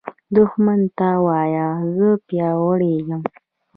دښمن 0.35 0.81
ته 0.97 1.09
وایه 1.25 1.67
“زه 1.95 2.09
پیاوړی 2.27 2.93
یم” 3.09 3.21